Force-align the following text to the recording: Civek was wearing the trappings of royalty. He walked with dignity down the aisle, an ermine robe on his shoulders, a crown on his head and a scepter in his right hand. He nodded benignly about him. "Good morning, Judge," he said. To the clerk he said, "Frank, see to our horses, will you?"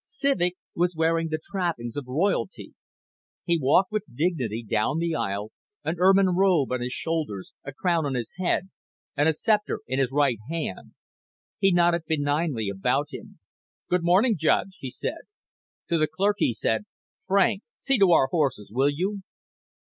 Civek 0.03 0.55
was 0.73 0.95
wearing 0.95 1.27
the 1.29 1.37
trappings 1.51 1.95
of 1.95 2.07
royalty. 2.07 2.73
He 3.45 3.59
walked 3.61 3.91
with 3.91 4.01
dignity 4.15 4.65
down 4.67 4.97
the 4.97 5.13
aisle, 5.13 5.51
an 5.83 5.97
ermine 5.99 6.29
robe 6.29 6.71
on 6.71 6.81
his 6.81 6.91
shoulders, 6.91 7.53
a 7.63 7.71
crown 7.71 8.07
on 8.07 8.15
his 8.15 8.33
head 8.39 8.71
and 9.15 9.29
a 9.29 9.33
scepter 9.33 9.81
in 9.85 9.99
his 9.99 10.09
right 10.11 10.39
hand. 10.49 10.95
He 11.59 11.71
nodded 11.71 12.01
benignly 12.07 12.67
about 12.67 13.09
him. 13.13 13.37
"Good 13.91 14.03
morning, 14.03 14.35
Judge," 14.39 14.75
he 14.79 14.89
said. 14.89 15.21
To 15.89 15.99
the 15.99 16.07
clerk 16.07 16.37
he 16.39 16.51
said, 16.55 16.85
"Frank, 17.27 17.61
see 17.77 17.99
to 17.99 18.11
our 18.11 18.25
horses, 18.25 18.71
will 18.73 18.89
you?" 18.89 19.21